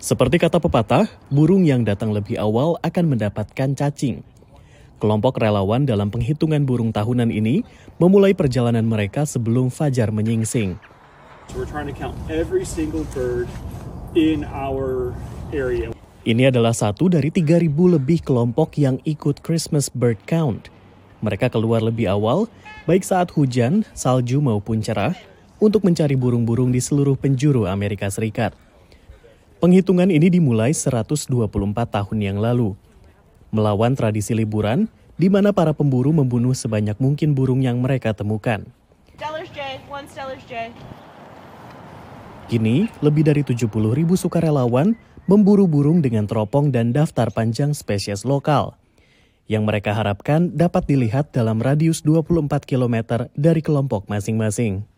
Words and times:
Seperti 0.00 0.40
kata 0.40 0.64
pepatah, 0.64 1.12
burung 1.28 1.68
yang 1.68 1.84
datang 1.84 2.16
lebih 2.16 2.40
awal 2.40 2.80
akan 2.80 3.04
mendapatkan 3.12 3.76
cacing. 3.76 4.24
Kelompok 4.96 5.36
relawan 5.36 5.84
dalam 5.84 6.08
penghitungan 6.08 6.64
burung 6.64 6.88
tahunan 6.88 7.28
ini 7.28 7.60
memulai 8.00 8.32
perjalanan 8.32 8.88
mereka 8.88 9.28
sebelum 9.28 9.68
fajar 9.68 10.08
menyingsing. 10.08 10.80
Ini 16.24 16.42
adalah 16.48 16.72
satu 16.72 17.04
dari 17.12 17.28
3.000 17.28 17.68
lebih 18.00 18.24
kelompok 18.24 18.80
yang 18.80 18.96
ikut 19.04 19.44
Christmas 19.44 19.92
Bird 19.92 20.24
Count. 20.24 20.72
Mereka 21.20 21.52
keluar 21.52 21.84
lebih 21.84 22.08
awal, 22.08 22.48
baik 22.88 23.04
saat 23.04 23.28
hujan, 23.36 23.84
salju 23.92 24.40
maupun 24.40 24.80
cerah, 24.80 25.12
untuk 25.60 25.84
mencari 25.84 26.16
burung-burung 26.16 26.72
di 26.72 26.80
seluruh 26.80 27.20
penjuru 27.20 27.68
Amerika 27.68 28.08
Serikat. 28.08 28.69
Penghitungan 29.60 30.08
ini 30.08 30.32
dimulai 30.32 30.72
124 30.72 31.28
tahun 31.84 32.18
yang 32.18 32.40
lalu. 32.40 32.72
Melawan 33.52 33.92
tradisi 33.92 34.32
liburan, 34.32 34.88
di 35.20 35.28
mana 35.28 35.52
para 35.52 35.76
pemburu 35.76 36.16
membunuh 36.16 36.56
sebanyak 36.56 36.96
mungkin 36.96 37.36
burung 37.36 37.60
yang 37.60 37.76
mereka 37.76 38.16
temukan. 38.16 38.64
Kini, 42.48 42.88
lebih 43.04 43.22
dari 43.22 43.44
70 43.44 43.68
ribu 43.92 44.16
sukarelawan 44.16 44.96
memburu 45.28 45.68
burung 45.68 46.00
dengan 46.00 46.24
teropong 46.24 46.72
dan 46.72 46.96
daftar 46.96 47.28
panjang 47.28 47.76
spesies 47.76 48.24
lokal. 48.24 48.80
Yang 49.44 49.62
mereka 49.68 49.92
harapkan 49.92 50.56
dapat 50.56 50.88
dilihat 50.88 51.36
dalam 51.36 51.60
radius 51.60 52.00
24 52.00 52.64
km 52.64 53.28
dari 53.36 53.60
kelompok 53.60 54.08
masing-masing. 54.08 54.88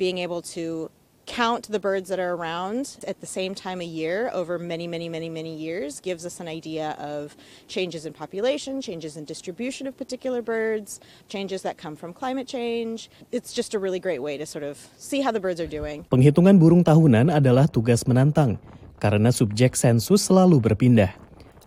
being 0.00 0.16
able 0.16 0.40
to 0.40 0.88
count 1.30 1.70
the 1.70 1.78
birds 1.78 2.10
that 2.10 2.18
are 2.18 2.34
around 2.34 2.98
at 3.06 3.22
the 3.22 3.30
same 3.30 3.54
time 3.54 3.78
a 3.78 3.86
year 3.86 4.34
over 4.34 4.58
many, 4.58 4.90
many, 4.90 5.06
many, 5.06 5.30
many 5.30 5.54
years 5.54 6.02
gives 6.02 6.26
us 6.26 6.42
an 6.42 6.50
idea 6.50 6.98
of 6.98 7.38
changes 7.70 8.02
in 8.02 8.10
population, 8.10 8.82
changes 8.82 9.14
in 9.14 9.22
distribution 9.22 9.86
of 9.86 9.94
particular 9.94 10.42
birds, 10.42 10.98
changes 11.30 11.62
that 11.62 11.78
come 11.78 11.94
from 11.94 12.10
climate 12.10 12.50
change. 12.50 13.06
It's 13.30 13.54
just 13.54 13.78
a 13.78 13.78
really 13.78 14.02
great 14.02 14.18
way 14.18 14.42
to 14.42 14.44
sort 14.44 14.66
of 14.66 14.82
see 14.98 15.22
how 15.22 15.30
the 15.30 15.38
birds 15.38 15.62
are 15.62 15.70
doing. 15.70 16.02
Penghitungan 16.10 16.58
burung 16.58 16.82
tahunan 16.82 17.30
adalah 17.30 17.70
tugas 17.70 18.02
menantang 18.10 18.58
karena 18.98 19.30
subjek 19.30 19.78
sensus 19.78 20.26
selalu 20.26 20.58
berpindah. 20.58 21.14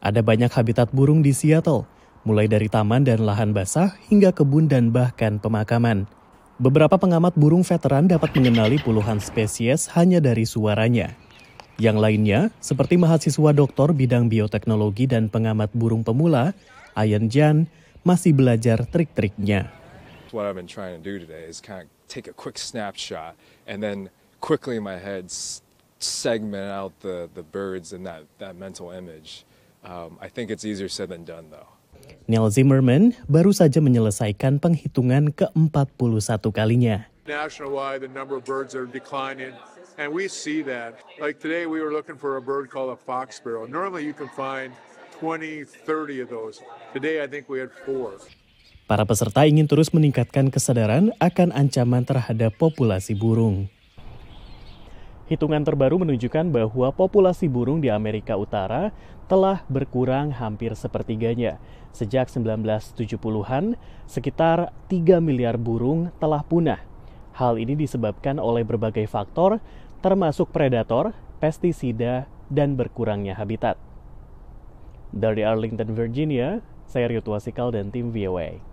Ada 0.04 0.20
banyak 0.20 0.52
habitat 0.52 0.92
burung 0.92 1.24
di 1.24 1.32
Seattle, 1.32 1.88
mulai 2.28 2.52
dari 2.52 2.68
taman 2.68 3.08
dan 3.08 3.24
lahan 3.24 3.56
basah 3.56 3.96
hingga 4.12 4.36
kebun 4.36 4.68
dan 4.68 4.92
bahkan 4.92 5.40
pemakaman. 5.40 6.04
Beberapa 6.62 7.02
pengamat 7.02 7.34
burung 7.34 7.66
veteran 7.66 8.06
dapat 8.06 8.30
mengenali 8.38 8.78
puluhan 8.78 9.18
spesies 9.18 9.90
hanya 9.98 10.22
dari 10.22 10.46
suaranya. 10.46 11.18
Yang 11.82 11.98
lainnya, 11.98 12.40
seperti 12.62 13.02
mahasiswa 13.02 13.52
doktor 13.58 13.90
bidang 13.98 14.30
bioteknologi 14.30 15.10
dan 15.10 15.34
pengamat 15.34 15.74
burung 15.74 16.06
pemula, 16.06 16.54
Ayan 16.94 17.26
Jan, 17.26 17.66
masih 18.06 18.38
belajar 18.38 18.86
trik-triknya. 18.86 19.74
what 20.34 20.46
I've 20.46 20.56
been 20.56 20.68
trying 20.68 20.98
to 20.98 21.04
do 21.04 21.20
today 21.20 21.44
is 21.44 21.62
kind 21.62 21.84
of 21.84 21.88
take 22.08 22.28
a 22.28 22.34
quick 22.34 22.58
snapshot 22.58 23.36
and 23.68 23.84
then 23.84 24.10
quickly 24.42 24.78
in 24.78 24.84
my 24.84 24.98
head 24.98 25.32
segment 26.00 26.72
out 26.72 27.00
the, 27.02 27.30
the 27.34 27.44
birds 27.44 27.94
in 27.94 28.04
that, 28.04 28.24
that 28.40 28.56
mental 28.56 28.90
image. 28.90 29.46
Um, 29.84 30.18
I 30.20 30.28
think 30.30 30.50
it's 30.50 30.66
easier 30.66 30.90
said 30.90 31.10
than 31.10 31.24
done 31.24 31.48
though. 31.52 31.68
Neil 32.26 32.48
Zimmerman 32.48 33.16
baru 33.28 33.52
saja 33.52 33.84
menyelesaikan 33.84 34.64
penghitungan 34.64 35.36
ke-41 35.36 36.44
kalinya. 36.56 37.08
national-wide, 37.28 38.04
the 38.04 38.12
number 38.12 38.36
of 38.36 38.44
birds 38.44 38.76
are 38.76 38.86
declining, 38.86 39.56
and 39.98 40.12
we 40.12 40.28
see 40.28 40.62
that. 40.64 41.00
Like 41.20 41.40
today, 41.40 41.66
we 41.66 41.80
were 41.80 41.92
looking 41.92 42.20
for 42.20 42.36
a 42.38 42.44
bird 42.44 42.70
called 42.70 42.92
a 42.92 43.00
fox 43.00 43.40
sparrow. 43.40 43.66
Normally, 43.66 44.04
you 44.06 44.14
can 44.14 44.28
find 44.36 44.76
20, 45.20 45.64
30 45.64 46.22
of 46.22 46.30
those. 46.30 46.60
Today, 46.92 47.24
I 47.24 47.28
think 47.28 47.48
we 47.48 47.60
had 47.60 47.72
four. 47.88 48.20
Para 48.84 49.08
peserta 49.08 49.48
ingin 49.48 49.64
terus 49.64 49.96
meningkatkan 49.96 50.52
kesadaran 50.52 51.16
akan 51.16 51.56
ancaman 51.56 52.04
terhadap 52.04 52.60
populasi 52.60 53.16
burung. 53.16 53.72
Hitungan 55.24 55.64
terbaru 55.64 56.04
menunjukkan 56.04 56.52
bahwa 56.52 56.92
populasi 56.92 57.48
burung 57.48 57.80
di 57.80 57.88
Amerika 57.88 58.36
Utara 58.36 58.92
telah 59.32 59.64
berkurang 59.72 60.36
hampir 60.36 60.76
sepertiganya. 60.76 61.64
Sejak 61.96 62.28
1970-an, 62.28 63.80
sekitar 64.04 64.76
3 64.92 65.24
miliar 65.24 65.56
burung 65.56 66.12
telah 66.20 66.44
punah. 66.44 66.84
Hal 67.40 67.56
ini 67.56 67.74
disebabkan 67.80 68.36
oleh 68.36 68.68
berbagai 68.68 69.08
faktor, 69.08 69.64
termasuk 70.04 70.52
predator, 70.52 71.16
pestisida, 71.40 72.28
dan 72.52 72.76
berkurangnya 72.76 73.40
habitat. 73.40 73.80
Dari 75.16 75.46
Arlington, 75.48 75.96
Virginia, 75.96 76.60
saya 76.84 77.08
Rio 77.08 77.24
Tuasikal 77.24 77.72
dan 77.72 77.96
tim 77.96 78.12
VOA. 78.12 78.73